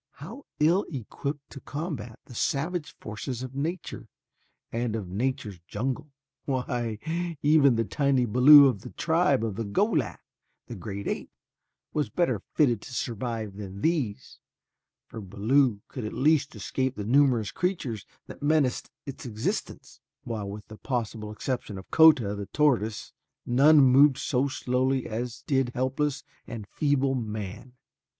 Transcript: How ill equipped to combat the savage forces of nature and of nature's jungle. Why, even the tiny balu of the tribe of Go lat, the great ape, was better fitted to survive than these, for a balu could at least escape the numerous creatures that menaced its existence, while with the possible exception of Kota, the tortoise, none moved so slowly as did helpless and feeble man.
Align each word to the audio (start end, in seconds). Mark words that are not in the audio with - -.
How 0.13 0.47
ill 0.59 0.87
equipped 0.91 1.51
to 1.51 1.59
combat 1.61 2.17
the 2.25 2.33
savage 2.33 2.95
forces 2.99 3.43
of 3.43 3.53
nature 3.53 4.07
and 4.71 4.95
of 4.95 5.07
nature's 5.07 5.59
jungle. 5.67 6.09
Why, 6.45 6.97
even 7.43 7.75
the 7.75 7.83
tiny 7.85 8.25
balu 8.25 8.65
of 8.67 8.81
the 8.81 8.89
tribe 8.89 9.43
of 9.43 9.73
Go 9.73 9.85
lat, 9.85 10.19
the 10.65 10.73
great 10.75 11.07
ape, 11.07 11.29
was 11.93 12.09
better 12.09 12.41
fitted 12.55 12.81
to 12.81 12.95
survive 12.95 13.57
than 13.57 13.81
these, 13.81 14.39
for 15.05 15.19
a 15.19 15.21
balu 15.21 15.81
could 15.87 16.03
at 16.03 16.13
least 16.13 16.55
escape 16.55 16.95
the 16.95 17.05
numerous 17.05 17.51
creatures 17.51 18.07
that 18.25 18.41
menaced 18.41 18.89
its 19.05 19.27
existence, 19.27 19.99
while 20.23 20.49
with 20.49 20.65
the 20.67 20.77
possible 20.77 21.31
exception 21.31 21.77
of 21.77 21.91
Kota, 21.91 22.33
the 22.33 22.47
tortoise, 22.47 23.13
none 23.45 23.79
moved 23.81 24.17
so 24.17 24.47
slowly 24.47 25.05
as 25.05 25.43
did 25.43 25.69
helpless 25.75 26.23
and 26.47 26.65
feeble 26.67 27.13
man. 27.13 27.73